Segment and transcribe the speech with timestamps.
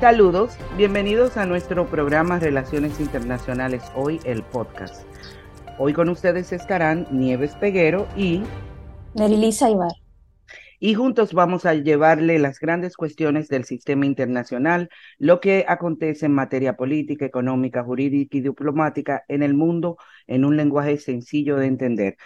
[0.00, 5.04] Saludos, bienvenidos a nuestro programa Relaciones Internacionales Hoy, el podcast.
[5.78, 8.40] Hoy con ustedes estarán Nieves Peguero y
[9.12, 9.92] Nerilisa Ibar.
[10.78, 16.32] Y juntos vamos a llevarle las grandes cuestiones del sistema internacional, lo que acontece en
[16.32, 22.16] materia política, económica, jurídica y diplomática en el mundo en un lenguaje sencillo de entender.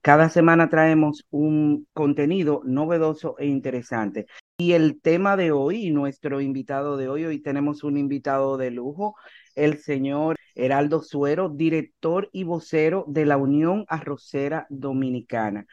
[0.00, 4.26] Cada semana traemos un contenido novedoso e interesante.
[4.58, 9.14] Y el tema de hoy, nuestro invitado de hoy, hoy tenemos un invitado de lujo,
[9.54, 15.66] el señor Heraldo Suero, director y vocero de la Unión Arrocera Dominicana.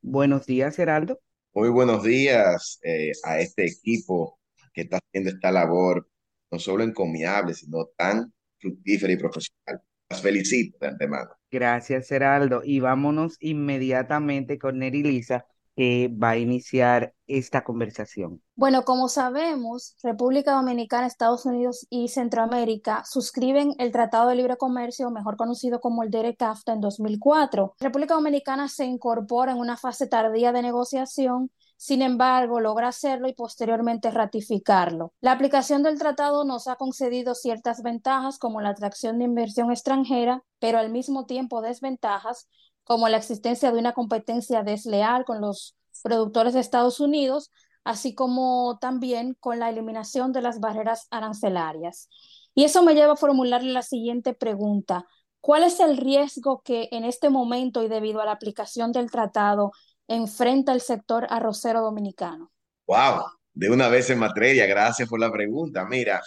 [0.00, 1.18] Buenos días, Heraldo.
[1.52, 4.38] Muy buenos días eh, a este equipo
[4.72, 6.08] que está haciendo esta labor,
[6.52, 9.82] no solo encomiable, sino tan fructífera y profesional.
[10.08, 11.30] Las felicito de antemano.
[11.50, 12.62] Gracias, Heraldo.
[12.64, 18.42] Y vámonos inmediatamente con Neri Lisa, que va a iniciar esta conversación.
[18.56, 25.10] Bueno, como sabemos, República Dominicana, Estados Unidos y Centroamérica suscriben el Tratado de Libre Comercio,
[25.10, 27.74] mejor conocido como el DERECAFTA, en 2004.
[27.80, 31.50] República Dominicana se incorpora en una fase tardía de negociación
[31.82, 35.14] sin embargo, logra hacerlo y posteriormente ratificarlo.
[35.22, 40.44] La aplicación del tratado nos ha concedido ciertas ventajas como la atracción de inversión extranjera,
[40.58, 42.50] pero al mismo tiempo desventajas
[42.90, 47.52] como la existencia de una competencia desleal con los productores de Estados Unidos,
[47.84, 52.08] así como también con la eliminación de las barreras arancelarias.
[52.52, 55.06] Y eso me lleva a formularle la siguiente pregunta.
[55.40, 59.70] ¿Cuál es el riesgo que en este momento y debido a la aplicación del tratado
[60.08, 62.50] enfrenta el sector arrocero dominicano?
[62.88, 65.86] Wow, de una vez en materia, gracias por la pregunta.
[65.88, 66.20] Mira,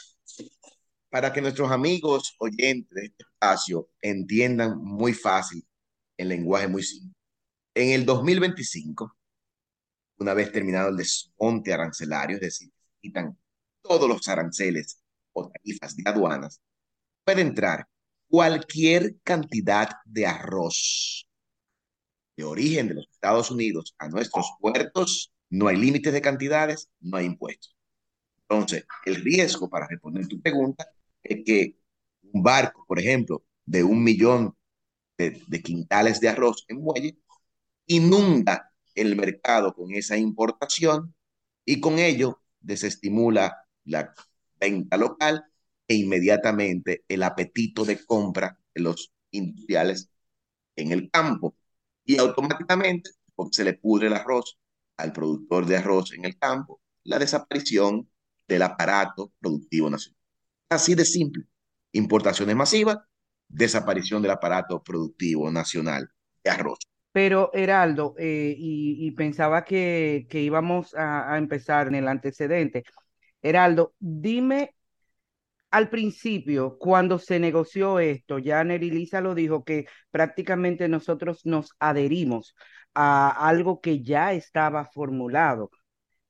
[1.10, 5.62] para que nuestros amigos oyentes de este espacio entiendan muy fácil
[6.18, 7.16] el lenguaje muy simple.
[7.76, 9.16] En el 2025,
[10.18, 13.38] una vez terminado el desmonte arancelario, es decir, quitan
[13.82, 15.00] todos los aranceles
[15.34, 16.62] o tarifas de aduanas,
[17.26, 17.88] puede entrar
[18.28, 21.28] cualquier cantidad de arroz
[22.36, 27.18] de origen de los Estados Unidos a nuestros puertos, no hay límites de cantidades, no
[27.18, 27.76] hay impuestos.
[28.38, 30.88] Entonces, el riesgo, para responder tu pregunta,
[31.22, 31.78] es que
[32.32, 34.56] un barco, por ejemplo, de un millón
[35.18, 37.18] de, quintales de arroz en muelle,
[37.88, 41.16] inunda el mercado con esa importación
[41.66, 44.14] y con ello desestimula la
[44.60, 45.46] venta local
[45.88, 50.10] e inmediatamente el apetito de compra de los industriales
[50.76, 51.56] en el campo
[52.06, 54.58] y automáticamente, porque se le pudre el arroz
[54.98, 58.10] al productor de arroz en el campo, la desaparición
[58.48, 60.20] del aparato productivo nacional.
[60.70, 61.46] Así de simple.
[61.92, 62.98] Importaciones masivas,
[63.54, 66.10] desaparición del aparato productivo nacional
[66.44, 66.80] de arroz.
[67.12, 72.84] Pero, Heraldo, eh, y, pensaba que, que íbamos a, a, empezar en el antecedente.
[73.42, 74.76] Heraldo, dime
[75.70, 82.56] al principio, cuando se negoció esto, ya Lisa lo dijo, que prácticamente nosotros nos adherimos
[82.96, 85.70] a algo que ya estaba formulado.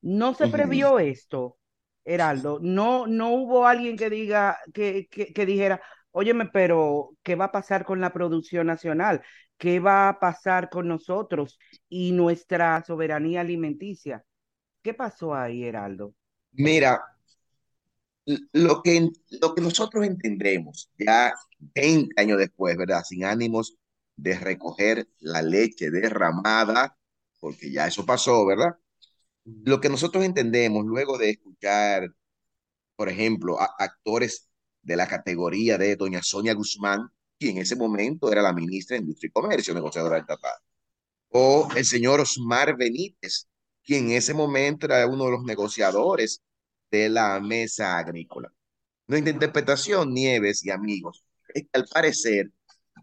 [0.02, 1.58] ¿No se previó esto,
[2.04, 2.60] Heraldo?
[2.62, 5.82] No, no hubo alguien que diga, que, que, que dijera,
[6.14, 9.22] óyeme, pero ¿qué va a pasar con la producción nacional?
[9.58, 11.60] ¿Qué va a pasar con nosotros
[11.90, 14.24] y nuestra soberanía alimenticia?
[14.84, 16.14] ¿Qué pasó ahí, Heraldo?
[16.54, 17.02] Mira,
[18.54, 19.10] lo que,
[19.42, 21.34] lo que nosotros entendemos ya
[21.76, 23.04] 20 años después, ¿verdad?
[23.04, 23.78] Sin ánimos
[24.16, 26.98] de recoger la leche derramada,
[27.40, 28.78] porque ya eso pasó, ¿verdad?
[29.46, 32.10] Lo que nosotros entendemos luego de escuchar,
[32.96, 34.50] por ejemplo, a actores
[34.84, 39.02] de la categoría de doña Sonia Guzmán, quien en ese momento era la ministra de
[39.02, 40.60] Industria y Comercio, negociadora del tratado,
[41.30, 43.48] o el señor Osmar Benítez,
[43.84, 46.42] quien en ese momento era uno de los negociadores
[46.92, 48.54] de la mesa agrícola.
[49.08, 51.24] Nuestra interpretación, Nieves y amigos,
[51.54, 52.52] es que al parecer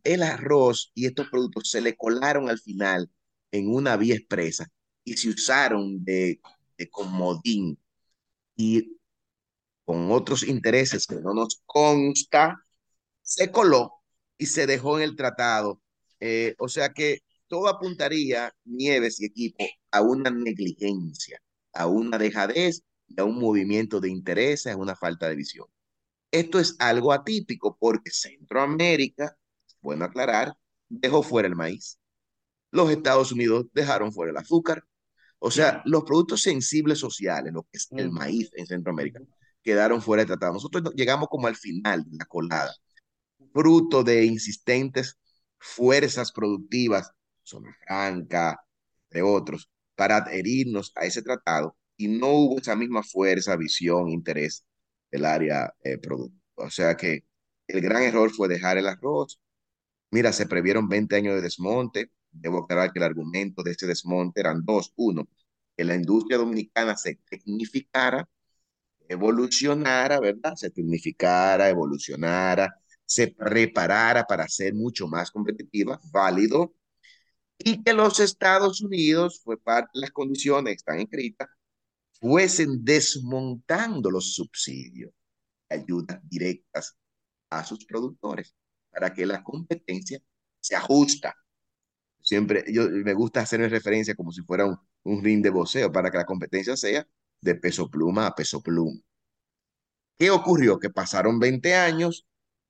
[0.04, 3.10] el arroz y estos productos se le colaron al final
[3.50, 4.70] en una vía expresa
[5.04, 6.40] y se usaron de,
[6.78, 7.78] de comodín.
[8.56, 8.99] Y
[9.90, 12.64] con otros intereses que no nos consta,
[13.22, 13.94] se coló
[14.38, 15.82] y se dejó en el tratado.
[16.20, 21.42] Eh, o sea que todo apuntaría, Nieves y equipo, a una negligencia,
[21.72, 22.84] a una dejadez
[23.16, 25.66] a un movimiento de interés, es una falta de visión.
[26.30, 29.36] Esto es algo atípico porque Centroamérica,
[29.80, 30.54] bueno aclarar,
[30.88, 31.98] dejó fuera el maíz.
[32.70, 34.84] Los Estados Unidos dejaron fuera el azúcar.
[35.40, 39.20] O sea, los productos sensibles sociales, lo que es el maíz en Centroamérica,
[39.62, 40.54] quedaron fuera del tratado.
[40.54, 42.74] Nosotros llegamos como al final de la colada,
[43.52, 45.18] fruto de insistentes
[45.58, 47.12] fuerzas productivas,
[47.42, 48.60] Zona Franca,
[49.10, 54.64] de otros, para adherirnos a ese tratado y no hubo esa misma fuerza, visión, interés
[55.10, 56.40] del área eh, productiva.
[56.54, 57.24] O sea que
[57.66, 59.40] el gran error fue dejar el arroz.
[60.10, 62.10] Mira, se previeron 20 años de desmonte.
[62.32, 64.92] Debo aclarar que el argumento de ese desmonte eran dos.
[64.96, 65.28] Uno,
[65.76, 68.28] que la industria dominicana se tecnificara,
[69.10, 70.54] evolucionara, ¿verdad?
[70.54, 72.72] Se tecnificara, evolucionara,
[73.04, 76.74] se preparara para ser mucho más competitiva, válido,
[77.58, 81.48] y que los Estados Unidos, fue parte de las condiciones, están escritas,
[82.20, 85.12] fuesen desmontando los subsidios,
[85.68, 86.96] ayudas directas
[87.50, 88.54] a sus productores,
[88.90, 90.20] para que la competencia
[90.60, 91.34] se ajusta.
[92.20, 96.10] Siempre, yo me gusta hacer referencia como si fuera un, un ring de boxeo, para
[96.12, 97.04] que la competencia sea
[97.40, 99.00] de peso pluma a peso pluma.
[100.18, 100.78] ¿Qué ocurrió?
[100.78, 102.26] Que pasaron 20 años,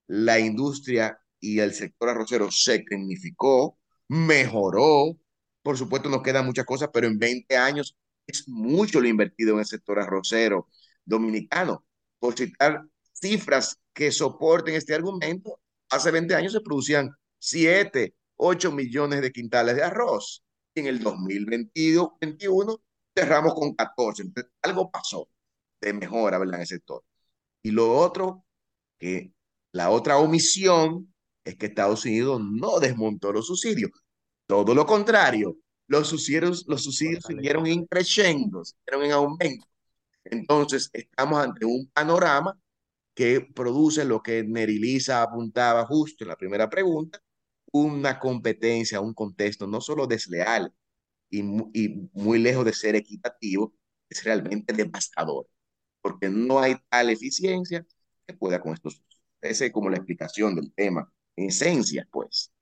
[0.07, 3.79] la industria y el sector arrocero se tecnificó,
[4.09, 5.19] mejoró.
[5.63, 7.97] Por supuesto, nos quedan muchas cosas, pero en 20 años
[8.27, 10.69] es mucho lo invertido en el sector arrocero
[11.05, 11.85] dominicano.
[12.19, 19.23] Por citar cifras que soporten este argumento, hace 20 años se producían 7, 8 millones
[19.23, 20.45] de quintales de arroz.
[20.75, 22.81] En el 2021
[23.21, 24.23] cerramos con 14.
[24.23, 25.29] Entonces, algo pasó
[25.81, 26.57] de mejora ¿verdad?
[26.57, 27.03] en el sector.
[27.63, 28.45] Y lo otro,
[28.99, 29.33] que
[29.73, 31.15] la otra omisión
[31.45, 33.91] es que Estados Unidos no desmontó los subsidios.
[34.47, 35.57] Todo lo contrario,
[35.87, 39.67] los subsidios, los subsidios siguieron increciendo, siguieron en aumento.
[40.25, 42.59] Entonces, estamos ante un panorama
[43.15, 47.21] que produce lo que Neriliza apuntaba justo en la primera pregunta,
[47.73, 50.73] una competencia, un contexto no solo desleal
[51.31, 51.43] y,
[52.12, 53.73] muy lejos de ser equitativo,
[54.09, 55.47] es realmente devastador,
[56.03, 57.87] porque no hay tal eficiencia
[58.27, 59.03] que pueda con estos.
[59.41, 62.53] Esa es como la explicación del tema, en esencia, pues.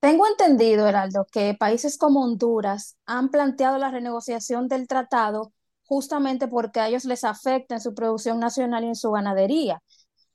[0.00, 5.52] Tengo entendido, Heraldo, que países como Honduras han planteado la renegociación del tratado
[5.86, 9.82] justamente porque a ellos les afecta en su producción nacional y en su ganadería.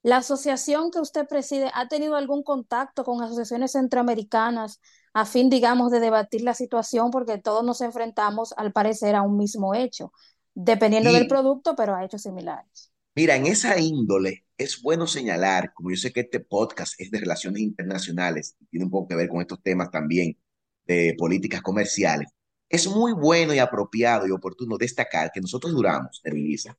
[0.01, 4.79] ¿La asociación que usted preside ha tenido algún contacto con asociaciones centroamericanas
[5.13, 7.11] a fin, digamos, de debatir la situación?
[7.11, 10.11] Porque todos nos enfrentamos, al parecer, a un mismo hecho,
[10.53, 12.91] dependiendo del producto, pero a hechos similares.
[13.15, 17.19] Mira, en esa índole es bueno señalar, como yo sé que este podcast es de
[17.19, 20.37] relaciones internacionales y tiene un poco que ver con estos temas también
[20.85, 22.29] de políticas comerciales,
[22.69, 26.77] es muy bueno y apropiado y oportuno destacar que nosotros duramos, Elisa,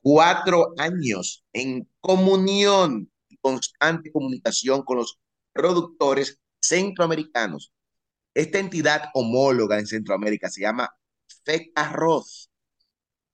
[0.00, 5.18] cuatro años en comunión y constante comunicación con los
[5.52, 6.38] productores
[6.68, 7.72] centroamericanos.
[8.34, 10.90] Esta entidad homóloga en Centroamérica se llama
[11.44, 12.50] FECARROZ.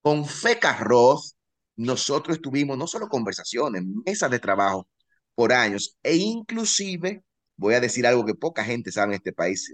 [0.01, 1.35] Con FECARROZ
[1.77, 4.87] nosotros tuvimos no solo conversaciones, mesas de trabajo
[5.35, 7.23] por años e inclusive,
[7.55, 9.73] voy a decir algo que poca gente sabe en este país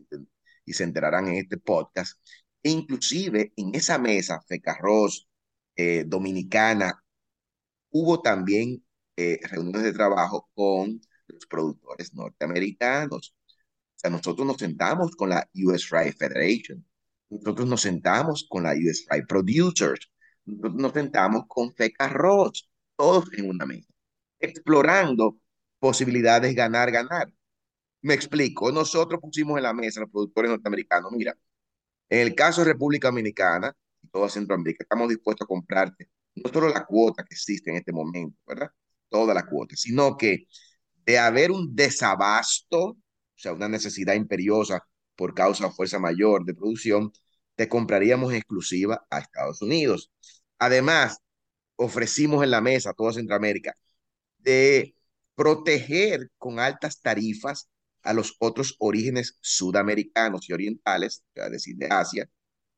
[0.65, 2.19] y se enterarán en este podcast,
[2.63, 5.27] e inclusive en esa mesa, FECARROZ,
[5.75, 7.03] eh, dominicana,
[7.91, 8.85] hubo también
[9.17, 13.35] eh, reuniones de trabajo con los productores norteamericanos.
[13.97, 16.85] O sea, nosotros nos sentamos con la US Rye Federation,
[17.29, 20.09] nosotros nos sentamos con la US Rye Producers,
[20.45, 23.91] nosotros nos sentamos con FECA Ross, todos en una mesa,
[24.39, 25.37] explorando
[25.79, 27.31] posibilidades ganar, ganar.
[28.01, 31.37] Me explico, nosotros pusimos en la mesa los productores norteamericanos, mira,
[32.09, 33.75] en el caso de República Dominicana,
[34.11, 34.83] toda Centroamérica.
[34.83, 38.69] Estamos dispuestos a comprarte no solo la cuota que existe en este momento, ¿verdad?
[39.09, 40.47] Toda la cuota, sino que
[41.05, 42.97] de haber un desabasto,
[43.37, 47.11] o sea, una necesidad imperiosa por causa o fuerza mayor de producción,
[47.55, 50.11] te compraríamos exclusiva a Estados Unidos.
[50.59, 51.19] Además,
[51.75, 53.75] ofrecimos en la mesa a toda Centroamérica
[54.39, 54.95] de
[55.35, 57.69] proteger con altas tarifas
[58.03, 62.29] a los otros orígenes sudamericanos y orientales, es decir, de Asia,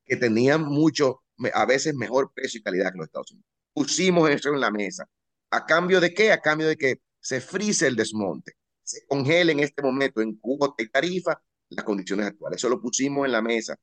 [0.06, 1.24] que tenían mucho,
[1.54, 3.48] a veces mejor precio y calidad que los Estados Unidos.
[3.74, 5.06] Pusimos eso en la mesa.
[5.52, 6.32] ¿A cambio de qué?
[6.32, 8.54] A cambio de que se frise el desmonte,
[8.90, 12.58] se congele en este momento en cuota y tarifa las condiciones actuales.
[12.58, 13.78] Eso lo pusimos en la mesa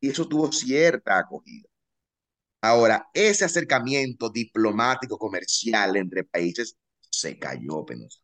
[0.00, 1.68] y eso tuvo cierta acogida.
[2.60, 6.76] Ahora, ese acercamiento diplomático comercial entre países
[7.10, 8.20] se cayó, penosa.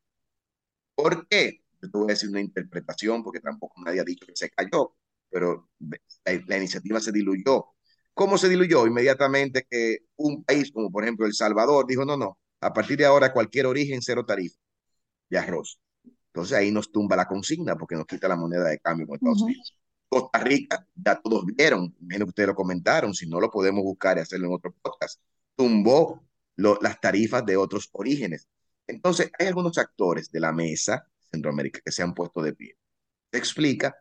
[0.95, 1.63] ¿Por qué?
[1.81, 4.95] Yo te voy a decir una interpretación porque tampoco nadie ha dicho que se cayó
[5.31, 5.99] pero la,
[6.47, 7.67] la, iniciativa se diluyó.
[8.15, 8.87] ¿Cómo se diluyó?
[8.87, 13.07] Inmediatamente que un país como por ejemplo El Salvador dijo, no, no, a partir de
[13.07, 14.59] ahora cualquier origen cero tarifa
[15.31, 15.81] de arroz.
[16.39, 19.39] Entonces ahí nos tumba la consigna porque nos quita la moneda de cambio con Estados
[19.39, 19.47] uh -huh.
[19.47, 19.77] Unidos.
[20.09, 24.17] Costa Rica, ya todos vieron, menos que ustedes lo comentaron, si no lo podemos buscar
[24.17, 25.21] y hacerlo en otro podcast,
[25.57, 26.25] tumbó
[26.57, 28.47] lo, las tarifas de otros orígenes.
[28.87, 32.77] Entonces, hay algunos actores de la mesa Centroamérica que se han puesto de pie.
[33.33, 33.97] Se explica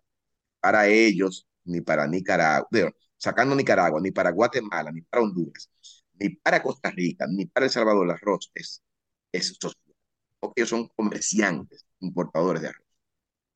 [0.60, 2.70] para ellos, ni para Nicaragua,
[3.18, 5.72] sacando Nicaragua, ni para Guatemala, ni para Honduras,
[6.14, 8.84] ni para Costa Rica, ni para El Salvador, el arroz es
[9.32, 9.96] es social,
[10.40, 12.86] porque ellos son comerciantes, importadores de arroz.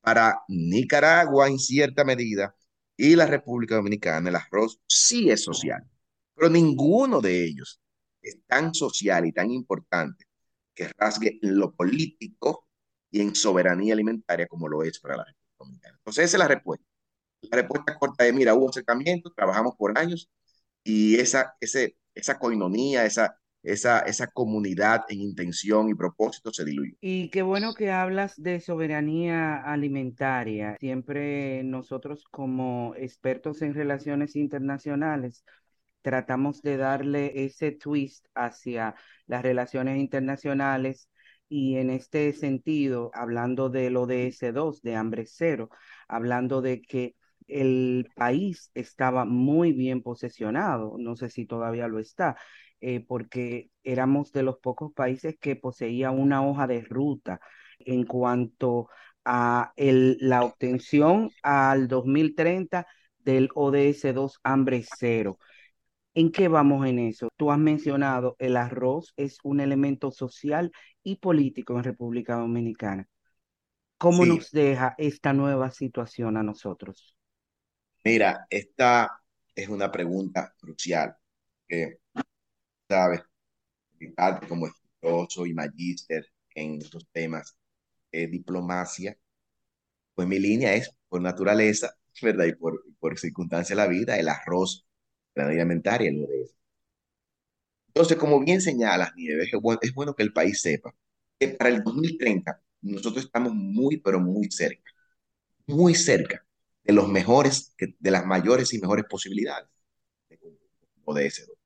[0.02, 2.56] Para Nicaragua, en cierta medida,
[2.98, 5.84] y la República Dominicana, el arroz sí es social,
[6.36, 7.82] pero ninguno de ellos
[8.22, 10.26] es tan social y tan importante
[10.74, 12.68] que rasgue en lo político
[13.10, 15.98] y en soberanía alimentaria como lo es para la República Dominicana.
[15.98, 16.86] Entonces, esa es la respuesta.
[17.42, 20.30] La respuesta corta es, mira, hubo acercamiento, trabajamos por años
[20.84, 26.96] y esa, ese, esa coinonía, esa, esa, esa comunidad en intención y propósito se diluyó.
[27.02, 30.78] Y qué bueno que hablas de soberanía alimentaria.
[30.80, 35.44] Siempre nosotros como expertos en relaciones internacionales
[36.02, 38.96] tratamos de darle ese twist hacia
[39.28, 41.10] las relaciones internacionales
[41.48, 45.70] y en este sentido, hablando del ODS2, de hambre cero,
[46.08, 47.16] hablando de que
[47.48, 52.38] el país estaba muy bien posesionado, no sé si todavía lo está,
[52.82, 57.40] eh, porque éramos de los pocos países que poseía una hoja de ruta
[57.80, 58.90] en cuanto
[59.26, 62.88] a el, la obtención al 2030
[63.20, 65.38] del ODS2 hambre cero.
[66.14, 67.30] ¿En qué vamos en eso?
[67.38, 70.72] Tú has mencionado el arroz es un elemento social
[71.04, 73.08] y político en República Dominicana.
[73.98, 77.16] ¿Cómo Sí, nos deja esta nueva situación a nosotros?
[78.04, 79.10] mira, esta
[79.56, 81.16] es una pregunta crucial,
[81.68, 82.00] que,
[82.92, 83.22] sabes,
[84.00, 87.58] mi parte como estudioso y magíster en estos temas
[88.12, 89.18] de diplomacia,
[90.16, 92.46] pues mi línea es, por naturaleza, ¿verdad?
[92.46, 94.86] Y por, por circunstancia de la vida, el arroz,
[95.36, 96.56] la alimentaria, el ODS.
[97.88, 100.94] Entonces, como bien señalas, Nieves, es bueno, es bueno que el país sepa
[101.40, 104.92] que para el 2030 nosotros estamos muy, pero muy cerca,
[105.68, 106.46] muy cerca
[106.84, 109.70] de los mejores, de las mayores y mejores posibilidades
[110.30, 110.40] de
[111.06, 111.61] ODS2.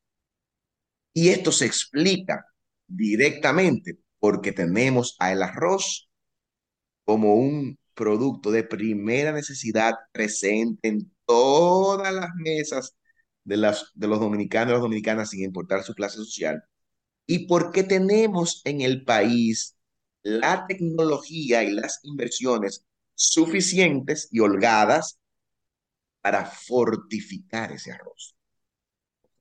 [1.16, 2.46] Y esto se explica
[2.88, 6.10] directamente porque tenemos al arroz
[7.06, 12.96] como un producto de primera necesidad presente en todas las mesas
[13.46, 13.56] de,
[13.96, 16.64] de los dominicanos y las dominicanas sin importar su clase social.
[17.28, 19.78] Y porque tenemos en el país
[20.24, 25.20] la tecnología y las inversiones suficientes y holgadas
[26.22, 28.36] para fortificar ese arroz.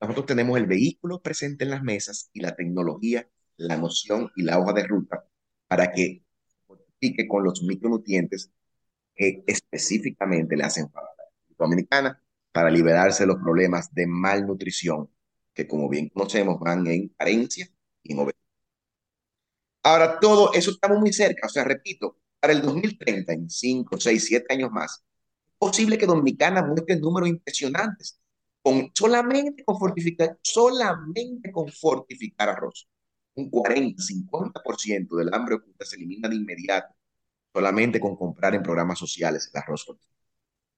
[0.01, 4.59] Nosotros tenemos el vehículo presente en las mesas y la tecnología, la noción y la
[4.59, 5.25] hoja de ruta
[5.67, 6.23] para que
[6.67, 8.51] fortifique con los micronutrientes
[9.15, 12.21] que específicamente le hacen falta a la República Dominicana
[12.51, 15.09] para liberarse de los problemas de malnutrición
[15.53, 17.67] que, como bien conocemos, van en carencia
[18.03, 18.41] y en obesidad.
[19.83, 21.47] Ahora, todo eso estamos muy cerca.
[21.47, 25.03] O sea, repito, para el 2030, en 5, 6, 7 años más,
[25.47, 28.19] es posible que Dominicana muestre números impresionantes
[28.65, 32.89] con, solamente con fortificar, solamente con fortificar arroz.
[33.35, 36.95] Un 40, 50% del hambre oculta se elimina de inmediato
[37.53, 39.85] solamente con comprar en programas sociales el arroz.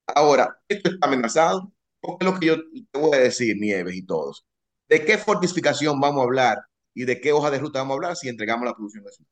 [0.06, 2.58] Ahora, esto está amenazado, porque es lo que yo
[2.91, 4.46] te voy a decir, Nieves y todos.
[4.89, 6.58] ¿De qué fortificación vamos a hablar
[6.94, 9.32] y de qué hoja de ruta vamos a hablar si entregamos la producción nacional?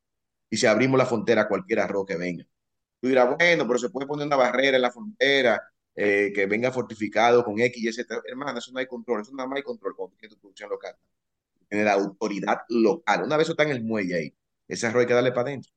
[0.50, 2.46] Y si abrimos la frontera a cualquier arroz que venga.
[3.02, 5.62] Tú dirás, bueno, pero se puede poner una barrera en la frontera
[5.96, 8.22] eh, que venga fortificado con X y Z.
[8.26, 10.96] Hermano, eso no hay control, eso nada más hay control con tu producción local.
[11.70, 13.24] Tiene la autoridad local.
[13.24, 14.36] Una vez está en el muelle ahí,
[14.68, 15.72] ese arroz hay que darle para adentro.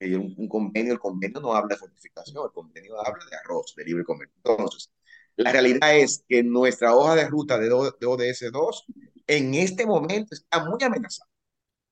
[0.00, 4.04] Un, convenio, el convenio no habla de fortificación, el convenio habla de arroz, de libre
[4.04, 4.34] comercio.
[4.36, 4.90] Entonces,
[5.36, 8.84] la realidad es que nuestra hoja de ruta de, de ODS2
[9.26, 11.28] en este momento está muy amenazada,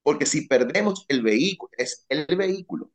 [0.02, 2.90] porque si perdemos el vehículo, es el vehículo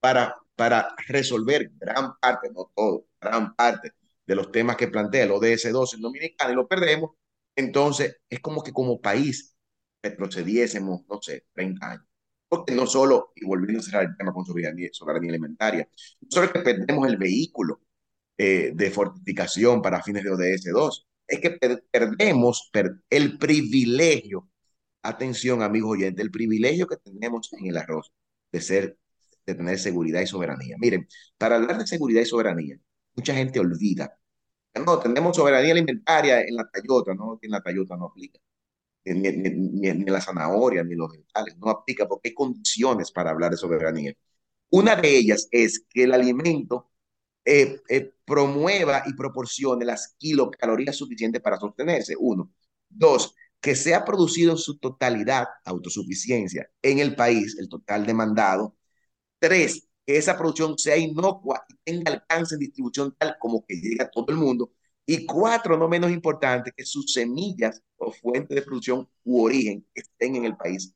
[0.00, 3.92] para, para resolver gran parte, no todo, gran parte
[4.26, 7.12] de los temas que plantea el ODS2 en Dominicana y lo perdemos,
[7.54, 9.56] entonces es como que como país
[10.02, 12.04] retrocediésemos, no sé, 30 años.
[12.48, 15.88] Porque no solo, y volviendo a cerrar el tema con soberanía, soberanía alimentaria,
[16.20, 17.80] no solo que perdemos el vehículo
[18.38, 24.48] eh, de fortificación para fines de ODS2, es que per perdemos per el privilegio,
[25.02, 28.12] atención amigos oyentes, el privilegio que tenemos en el arroz
[28.52, 28.98] de ser,
[29.46, 30.76] de tener seguridad y soberanía.
[30.78, 32.78] Miren, para hablar de seguridad y soberanía,
[33.16, 34.18] mucha gente olvida.
[34.84, 38.38] No, tenemos soberanía alimentaria en la Tayota, no, en la Tayota no aplica
[39.14, 43.30] ni, ni, ni, ni la zanahoria, ni los vegetales, no aplica porque hay condiciones para
[43.30, 44.12] hablar de soberanía.
[44.70, 46.90] Una de ellas es que el alimento
[47.44, 52.52] eh, eh, promueva y proporcione las kilocalorías suficientes para sostenerse, uno.
[52.88, 58.76] Dos, que sea producido en su totalidad, autosuficiencia, en el país, el total demandado.
[59.38, 64.02] Tres, que esa producción sea inocua y tenga alcance en distribución tal como que llegue
[64.02, 64.72] a todo el mundo.
[65.04, 70.36] Y cuatro, no menos importante, que sus semillas o fuentes de producción u origen estén
[70.36, 70.94] en el país.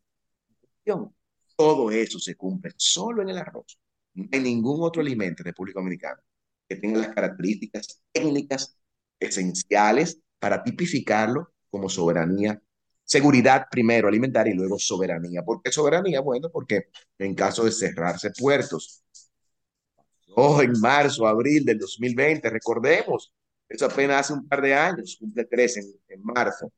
[1.56, 3.78] Todo eso se cumple solo en el arroz.
[4.14, 6.20] No hay ningún otro alimento en República Dominicana
[6.68, 8.78] que tenga las características técnicas
[9.18, 12.60] esenciales para tipificarlo como soberanía.
[13.10, 15.42] Seguridad primero alimentaria y luego soberanía.
[15.42, 16.20] ¿Por qué soberanía?
[16.20, 19.02] Bueno, porque en caso de cerrarse puertos,
[20.36, 23.32] oh, en marzo, abril del 2020, recordemos,
[23.68, 26.72] eso apenas hace un par de años, cumple tres en, en marzo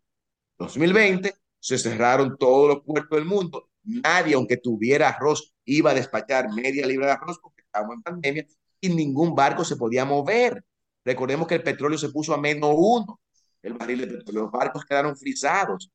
[0.57, 3.69] 2020, se cerraron todos los puertos del mundo.
[3.85, 8.47] Nadie, aunque tuviera arroz, iba a despachar media libra de arroz porque estábamos en pandemia
[8.81, 10.65] y ningún barco se podía mover.
[11.05, 13.21] Recordemos que el petróleo se puso a menos uno,
[13.61, 14.45] el barril de petróleo.
[14.45, 15.91] Los barcos quedaron frisados.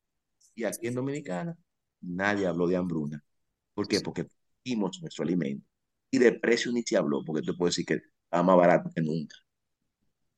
[0.58, 1.56] Y aquí en Dominicana
[2.00, 3.24] nadie habló de hambruna.
[3.74, 4.00] ¿Por qué?
[4.00, 4.26] Porque
[4.64, 5.64] dimos nuestro alimento.
[6.10, 9.00] Y de precio ni se habló, porque te puedo decir que está más barato que
[9.02, 9.36] nunca.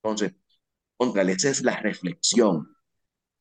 [0.02, 0.34] Entonces,
[0.96, 2.68] contra esa es la reflexión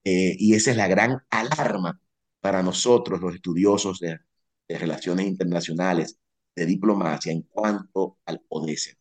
[0.06, 2.02] eh, y esa es la gran alarma
[2.42, 4.20] para nosotros, los estudiosos de,
[4.68, 6.20] de relaciones internacionales,
[6.56, 8.98] de diplomacia, en cuanto al ODS.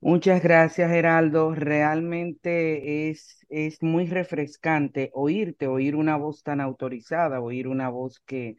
[0.00, 1.54] Muchas gracias, Geraldo.
[1.54, 8.56] Realmente es, es muy refrescante oírte, oír una voz tan autorizada, oír una voz que,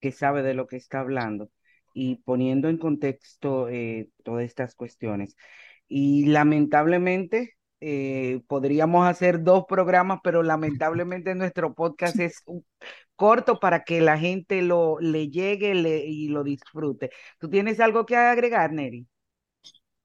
[0.00, 1.50] que sabe de lo que está hablando
[1.94, 5.36] y poniendo en contexto eh, todas estas cuestiones.
[5.88, 12.42] Y lamentablemente eh, podríamos hacer dos programas, pero lamentablemente nuestro podcast es
[13.16, 17.10] corto para que la gente lo le llegue le, y lo disfrute.
[17.38, 19.06] ¿Tú tienes algo que agregar, Neri?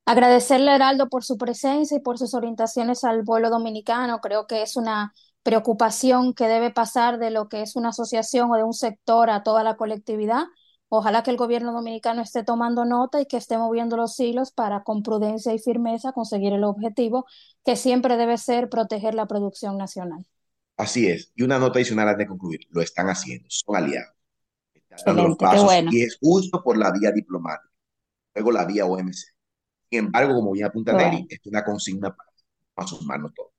[0.10, 4.22] Agradecerle a Heraldo por su presencia y por sus orientaciones al vuelo dominicano.
[4.22, 5.14] Creo que es una
[5.44, 9.44] preocupación que debe pasar de lo que es una asociación o de un sector a
[9.44, 10.46] toda la colectividad.
[10.88, 14.82] Ojalá que el gobierno dominicano esté tomando nota y que esté moviendo los hilos para
[14.82, 17.28] con prudencia y firmeza conseguir el objetivo
[17.64, 20.26] que siempre debe ser proteger la producción nacional.
[20.76, 21.32] Así es.
[21.36, 22.62] Y una nota adicional antes de concluir.
[22.72, 23.46] Lo están haciendo.
[23.52, 24.16] Son aliados.
[24.74, 25.92] Están dando los pasos bueno.
[25.94, 27.70] y es justo por la vía diplomática.
[28.34, 29.39] Luego la vía OMC.
[29.90, 31.26] Sin embargo, como bien apunta bueno.
[31.30, 32.30] Es una consigna para,
[32.74, 33.52] para sumarnos todos.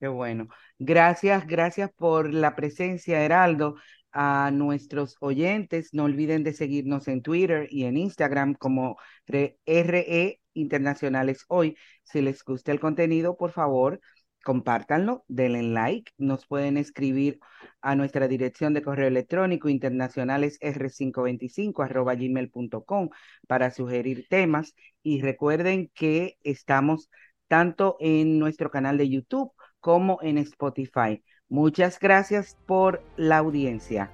[0.00, 0.48] Qué bueno.
[0.78, 3.76] Gracias, gracias por la presencia, Heraldo.
[4.14, 11.44] A nuestros oyentes, no olviden de seguirnos en Twitter y en Instagram como RE Internacionales
[11.48, 11.76] Hoy.
[12.02, 14.00] Si les gusta el contenido, por favor,
[14.42, 17.40] compártanlo, denle like, nos pueden escribir
[17.80, 23.10] a nuestra dirección de correo electrónico internacionales r525 arroba gmail.com
[23.46, 27.10] para sugerir temas y recuerden que estamos
[27.48, 31.22] tanto en nuestro canal de YouTube como en Spotify.
[31.48, 34.10] Muchas gracias por la audiencia.